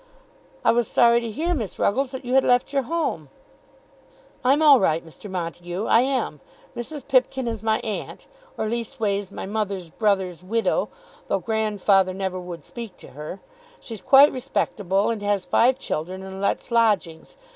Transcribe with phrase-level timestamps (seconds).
[0.65, 3.29] I was sorry to hear, Miss Ruggles, that you had left your home."
[4.43, 5.29] "I'm all right, Mr.
[5.29, 6.39] Montague; I am.
[6.75, 7.07] Mrs.
[7.07, 8.25] Pipkin is my aunt,
[8.57, 10.89] or, leastways, my mother's brother's widow,
[11.27, 13.41] though grandfather never would speak to her.
[13.79, 17.37] She's quite respectable, and has five children, and lets lodgings.